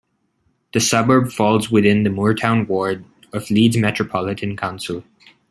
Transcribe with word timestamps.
The 0.73 0.79
suburb 0.79 1.31
falls 1.31 1.69
within 1.69 2.01
the 2.01 2.09
Moortown 2.09 2.67
ward 2.67 3.05
of 3.33 3.51
Leeds 3.51 3.77
Metropolitan 3.77 4.57
Council. 4.57 5.03